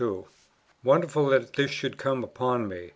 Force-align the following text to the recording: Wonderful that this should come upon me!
Wonderful 0.83 1.27
that 1.27 1.53
this 1.53 1.69
should 1.69 1.97
come 1.99 2.23
upon 2.23 2.67
me! 2.67 2.89